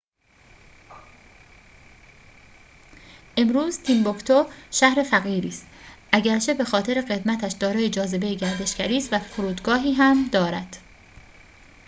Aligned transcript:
امروز 3.37 3.79
تیمبوکتو 3.79 4.45
شهر 4.71 5.03
فقیری 5.03 5.47
است 5.49 5.67
اگرچه 6.11 6.53
بخاطر 6.53 7.01
قدمتش 7.01 7.51
دارای 7.51 7.89
جاذبه 7.89 8.35
گردشگری 8.35 8.97
است 8.97 9.13
و 9.13 9.19
فرودگاهی 9.19 9.93
هم 9.93 10.27
دارد 10.31 10.77